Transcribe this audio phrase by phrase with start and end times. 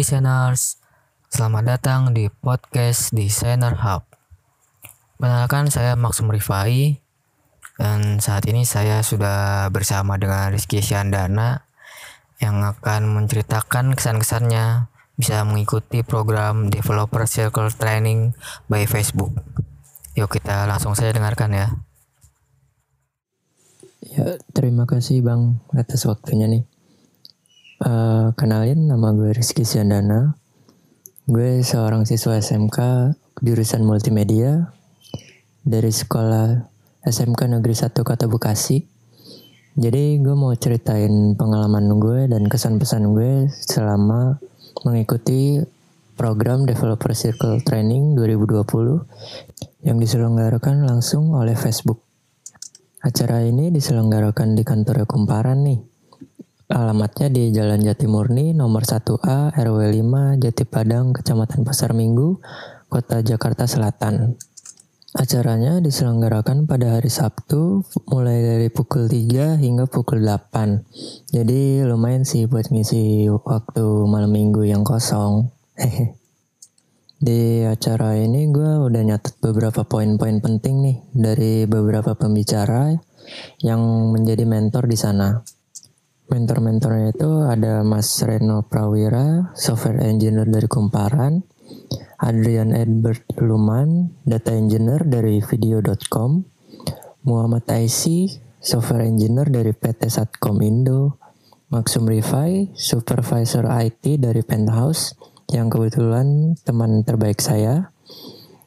[0.00, 0.80] designers,
[1.28, 4.08] selamat datang di podcast Designer Hub.
[5.20, 6.96] Perkenalkan saya Maksum Rifai
[7.76, 11.68] dan saat ini saya sudah bersama dengan Rizky Syandana
[12.40, 14.88] yang akan menceritakan kesan-kesannya
[15.20, 18.32] bisa mengikuti program Developer Circle Training
[18.72, 19.36] by Facebook.
[20.16, 21.68] Yuk kita langsung saja dengarkan ya.
[24.00, 26.69] Ya, terima kasih Bang atas waktunya nih.
[27.80, 30.36] Uh, kenalin nama gue Rizky Syandana.
[31.24, 32.76] Gue seorang siswa SMK
[33.40, 34.68] jurusan multimedia
[35.64, 36.60] dari sekolah
[37.08, 38.84] SMK Negeri 1 Kota Bekasi.
[39.80, 44.36] Jadi gue mau ceritain pengalaman gue dan kesan-pesan gue selama
[44.84, 45.64] mengikuti
[46.20, 52.04] program Developer Circle Training 2020 yang diselenggarakan langsung oleh Facebook.
[53.00, 55.89] Acara ini diselenggarakan di kantor Kumparan nih
[56.70, 62.38] Alamatnya di Jalan Jatimurni nomor 1A RW 5 Jati Padang Kecamatan Pasar Minggu
[62.86, 64.38] Kota Jakarta Selatan.
[65.10, 71.34] Acaranya diselenggarakan pada hari Sabtu mulai dari pukul 3 hingga pukul 8.
[71.34, 75.50] Jadi lumayan sih buat ngisi waktu malam minggu yang kosong.
[77.18, 82.94] Di acara ini gue udah nyatet beberapa poin-poin penting nih dari beberapa pembicara
[83.58, 83.82] yang
[84.14, 85.42] menjadi mentor di sana.
[86.30, 91.42] Mentor-mentornya itu ada Mas Reno Prawira, software engineer dari Kumparan,
[92.22, 96.46] Adrian Edward Luman, data engineer dari video.com,
[97.26, 98.30] Muhammad Aisi,
[98.62, 101.18] software engineer dari PT Satcom Indo,
[101.74, 105.18] Maksum Rifai, supervisor IT dari Penthouse,
[105.50, 107.90] yang kebetulan teman terbaik saya.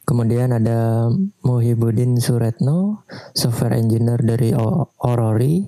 [0.04, 1.08] Kemudian ada
[1.40, 4.52] Muhibudin Suretno, software engineer dari
[5.00, 5.64] Orori,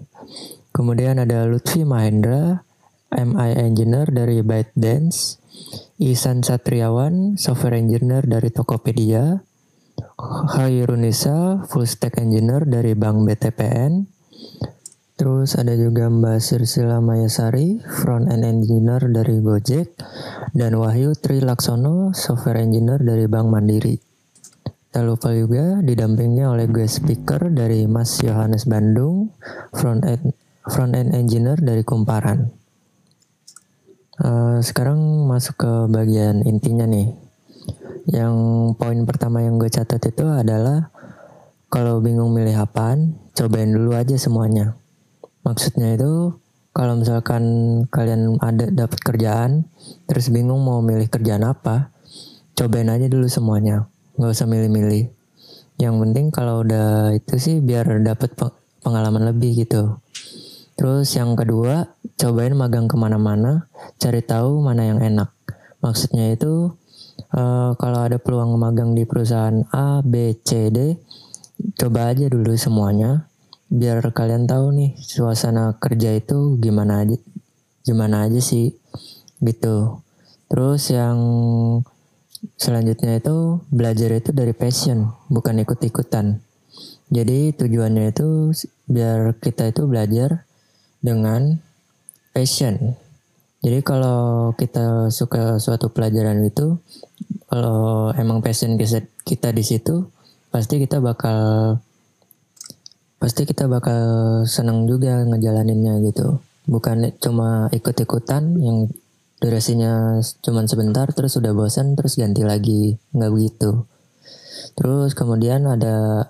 [0.76, 2.60] Kemudian ada Lutfi Mahendra,
[3.08, 5.40] MI Engineer dari ByteDance,
[5.96, 9.40] Isan Satriawan, Software Engineer dari Tokopedia,
[10.52, 14.04] Khairunisa, Full Stack Engineer dari Bank BTPN,
[15.16, 19.96] Terus ada juga Mbak Sirsila Mayasari, Front End Engineer dari Gojek,
[20.52, 23.96] dan Wahyu Tri Laksono, Software Engineer dari Bank Mandiri.
[24.92, 29.32] Tak lupa juga didampingi oleh guest speaker dari Mas Yohanes Bandung,
[29.72, 30.36] Front End
[30.70, 32.50] front end engineer dari Kumparan.
[34.16, 37.12] Uh, sekarang masuk ke bagian intinya nih.
[38.06, 38.34] Yang
[38.78, 40.88] poin pertama yang gue catat itu adalah
[41.66, 44.78] kalau bingung milih apaan, cobain dulu aja semuanya.
[45.42, 46.38] Maksudnya itu
[46.70, 47.42] kalau misalkan
[47.90, 49.66] kalian ada dapat kerjaan,
[50.06, 51.90] terus bingung mau milih kerjaan apa,
[52.54, 53.90] cobain aja dulu semuanya.
[54.16, 55.12] Gak usah milih-milih.
[55.76, 58.32] Yang penting kalau udah itu sih biar dapat
[58.80, 60.00] pengalaman lebih gitu.
[60.76, 61.88] Terus yang kedua,
[62.20, 63.64] cobain magang ke mana-mana,
[63.96, 65.32] cari tahu mana yang enak.
[65.80, 66.76] Maksudnya itu
[67.32, 71.00] uh, kalau ada peluang magang di perusahaan A, B, C, D,
[71.80, 73.24] coba aja dulu semuanya,
[73.72, 77.16] biar kalian tahu nih suasana kerja itu gimana aja,
[77.80, 78.76] gimana aja sih,
[79.40, 80.04] gitu.
[80.52, 81.18] Terus yang
[82.60, 86.44] selanjutnya itu belajar itu dari passion, bukan ikut-ikutan.
[87.08, 88.52] Jadi tujuannya itu
[88.90, 90.44] biar kita itu belajar
[91.06, 91.62] dengan
[92.34, 92.98] passion.
[93.62, 96.82] Jadi kalau kita suka suatu pelajaran itu,
[97.46, 98.74] kalau emang passion
[99.22, 100.10] kita di situ,
[100.50, 101.78] pasti kita bakal
[103.22, 104.02] pasti kita bakal
[104.50, 106.42] senang juga ngejalaninnya gitu.
[106.66, 108.90] Bukan cuma ikut-ikutan yang
[109.36, 113.84] durasinya cuma sebentar terus udah bosan terus ganti lagi nggak begitu
[114.72, 116.28] terus kemudian ada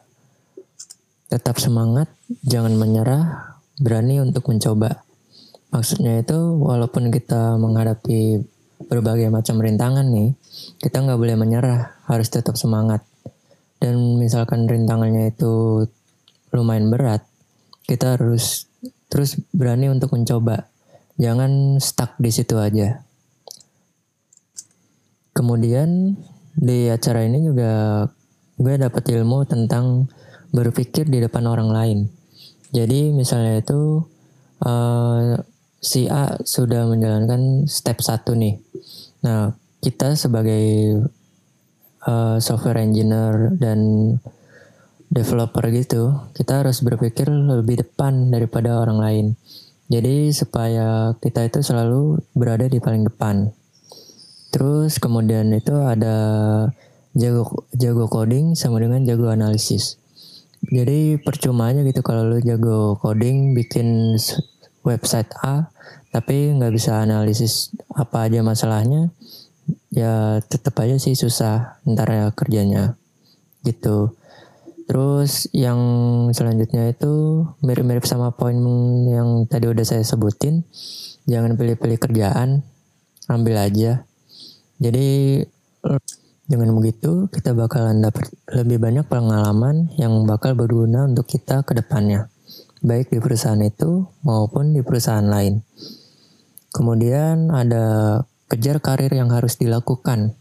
[1.31, 2.10] tetap semangat
[2.43, 5.04] jangan menyerah berani untuk mencoba.
[5.72, 8.41] Maksudnya itu walaupun kita menghadapi
[8.88, 10.37] berbagai macam rintangan nih,
[10.81, 13.05] kita nggak boleh menyerah, harus tetap semangat.
[13.76, 15.84] Dan misalkan rintangannya itu
[16.55, 17.28] lumayan berat,
[17.84, 18.70] kita harus
[19.12, 20.69] terus berani untuk mencoba.
[21.17, 23.05] Jangan stuck di situ aja.
[25.37, 26.17] Kemudian
[26.56, 28.05] di acara ini juga
[28.56, 30.08] gue dapat ilmu tentang
[30.49, 31.99] berpikir di depan orang lain.
[32.76, 34.05] Jadi misalnya itu
[34.61, 35.40] uh,
[35.81, 38.61] si A sudah menjalankan step satu nih.
[39.25, 41.00] Nah, kita sebagai
[42.05, 43.81] uh, software engineer dan
[45.08, 49.26] developer gitu, kita harus berpikir lebih depan daripada orang lain.
[49.88, 53.55] Jadi supaya kita itu selalu berada di paling depan.
[54.50, 56.17] Terus kemudian itu ada
[57.14, 59.96] jago jago coding sama dengan jago analisis.
[60.66, 64.18] Jadi percuma aja gitu kalau lu jago coding bikin
[64.82, 65.70] website A
[66.10, 69.12] tapi nggak bisa analisis apa aja masalahnya
[69.90, 72.98] ya tetap aja sih susah ntar ya kerjanya
[73.62, 74.14] gitu.
[74.86, 75.78] Terus yang
[76.30, 78.54] selanjutnya itu mirip-mirip sama poin
[79.10, 80.62] yang tadi udah saya sebutin
[81.26, 82.62] jangan pilih-pilih kerjaan
[83.26, 84.06] ambil aja.
[84.78, 85.42] Jadi
[86.46, 92.31] dengan begitu kita bakalan dapat lebih banyak pengalaman yang bakal berguna untuk kita ke depannya
[92.81, 95.62] baik di perusahaan itu maupun di perusahaan lain
[96.70, 100.37] kemudian ada kejar karir yang harus dilakukan.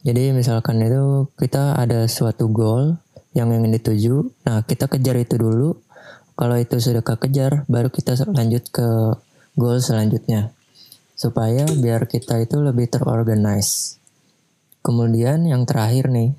[0.00, 2.96] Jadi misalkan itu kita ada suatu goal
[3.36, 5.76] yang ingin dituju, nah kita kejar itu dulu.
[6.36, 8.88] Kalau itu sudah kekejar, baru kita lanjut ke
[9.60, 10.56] goal selanjutnya.
[11.12, 13.99] Supaya biar kita itu lebih terorganize.
[14.80, 16.32] Kemudian yang terakhir nih,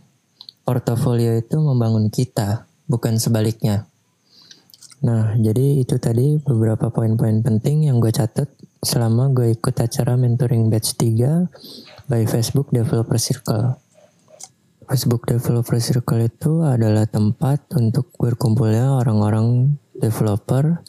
[0.66, 3.86] portofolio itu membangun kita, bukan sebaliknya.
[5.02, 8.50] Nah, jadi itu tadi beberapa poin-poin penting yang gue catat
[8.86, 11.50] selama gue ikut acara mentoring batch 3
[12.06, 13.82] by Facebook Developer Circle.
[14.86, 20.82] Facebook Developer Circle itu adalah tempat untuk berkumpulnya orang-orang developer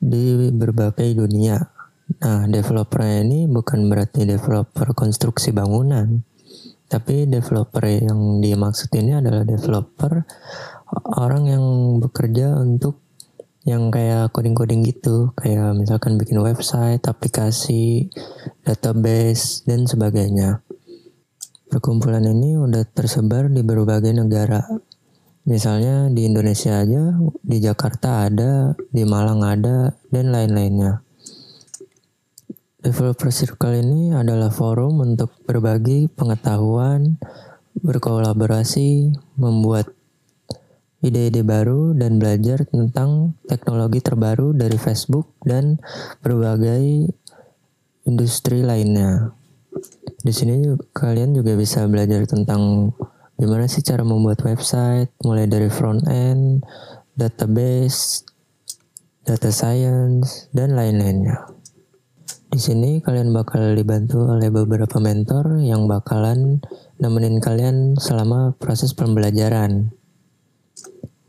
[0.00, 1.60] di berbagai dunia.
[2.24, 6.24] Nah, developer ini bukan berarti developer konstruksi bangunan,
[6.92, 10.28] tapi developer yang dimaksud ini adalah developer
[11.16, 11.64] orang yang
[12.04, 13.00] bekerja untuk
[13.64, 18.10] yang kayak coding-coding gitu, kayak misalkan bikin website, aplikasi,
[18.66, 20.66] database, dan sebagainya.
[21.70, 24.66] Perkumpulan ini udah tersebar di berbagai negara.
[25.46, 31.06] Misalnya di Indonesia aja, di Jakarta ada, di Malang ada, dan lain-lainnya.
[32.82, 37.14] Developer Circle ini adalah forum untuk berbagi pengetahuan,
[37.78, 39.86] berkolaborasi, membuat
[40.98, 45.78] ide-ide baru dan belajar tentang teknologi terbaru dari Facebook dan
[46.26, 47.06] berbagai
[48.02, 49.30] industri lainnya.
[50.18, 52.90] Di sini kalian juga bisa belajar tentang
[53.38, 56.66] gimana sih cara membuat website, mulai dari front end,
[57.14, 58.26] database,
[59.22, 61.51] data science, dan lain-lainnya.
[62.52, 66.60] Di sini kalian bakal dibantu oleh beberapa mentor yang bakalan
[67.00, 69.88] nemenin kalian selama proses pembelajaran.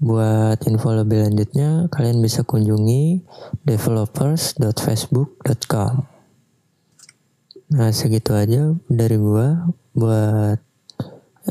[0.04, 3.24] Buat info lebih lanjutnya, kalian bisa kunjungi
[3.64, 5.94] developers.facebook.com.
[7.72, 10.60] Nah, segitu aja dari gua buat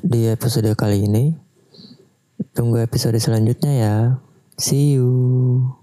[0.05, 1.33] di episode kali ini.
[2.53, 4.21] Tunggu episode selanjutnya ya.
[4.61, 5.81] See you.